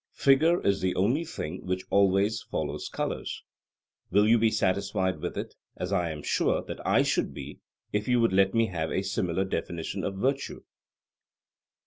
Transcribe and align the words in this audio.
Figure 0.15 0.59
is 0.65 0.81
the 0.81 0.95
only 0.95 1.23
thing 1.23 1.63
which 1.67 1.85
always 1.91 2.41
follows 2.49 2.89
colour. 2.89 3.23
Will 4.09 4.27
you 4.27 4.39
be 4.39 4.49
satisfied 4.49 5.19
with 5.19 5.37
it, 5.37 5.53
as 5.77 5.93
I 5.93 6.09
am 6.09 6.23
sure 6.23 6.63
that 6.63 6.83
I 6.87 7.03
should 7.03 7.35
be, 7.35 7.59
if 7.93 8.07
you 8.07 8.19
would 8.19 8.33
let 8.33 8.55
me 8.55 8.65
have 8.65 8.89
a 8.89 9.03
similar 9.03 9.45
definition 9.45 10.03
of 10.03 10.15
virtue? 10.17 10.63